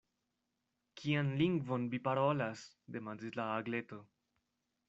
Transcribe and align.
“Kian 1.01 1.29
lingvon 1.41 1.87
vi 1.93 2.01
parolas?” 2.09 2.65
demandis 2.97 3.39
la 3.41 3.49
Agleto. 3.59 4.05